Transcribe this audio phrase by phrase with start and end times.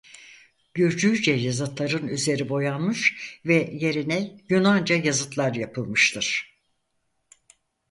[0.73, 3.15] Gürcüce yazıtların üzeri boyanmış
[3.45, 6.57] ve yerine Yunanca yazıtlar yapılmıştır.